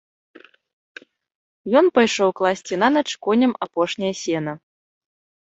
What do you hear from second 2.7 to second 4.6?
нанач коням апошняе сена.